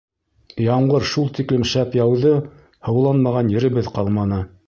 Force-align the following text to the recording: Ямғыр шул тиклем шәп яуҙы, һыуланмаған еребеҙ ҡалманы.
Ямғыр 0.67 1.03
шул 1.09 1.27
тиклем 1.39 1.65
шәп 1.73 1.99
яуҙы, 1.99 2.33
һыуланмаған 2.89 3.55
еребеҙ 3.59 3.95
ҡалманы. 3.99 4.45